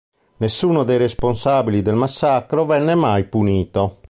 [0.37, 3.97] Nessuno dei responsabili del massacro venne mai punito.